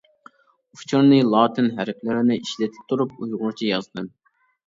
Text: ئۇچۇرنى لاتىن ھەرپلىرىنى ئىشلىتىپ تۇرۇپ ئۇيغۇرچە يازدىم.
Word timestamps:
ئۇچۇرنى 0.75 1.17
لاتىن 1.33 1.67
ھەرپلىرىنى 1.79 2.37
ئىشلىتىپ 2.45 2.87
تۇرۇپ 2.93 3.13
ئۇيغۇرچە 3.25 3.69
يازدىم. 3.73 4.09